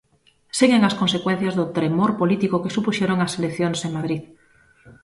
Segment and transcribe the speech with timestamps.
[0.59, 4.21] Seguen as consecuencias do tremor político que supuxeron as eleccións en Madrid.